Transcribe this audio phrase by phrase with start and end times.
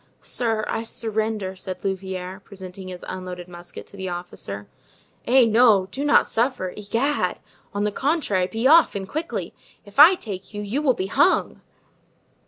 [0.23, 4.67] "Sir, I surrender," said Louvieres, presenting his unloaded musket to the officer.
[5.27, 5.89] "Eh, no!
[5.91, 7.37] do not surrender, egad!
[7.71, 9.53] On the contrary, be off, and quickly.
[9.85, 11.61] If I take you, you will be hung!"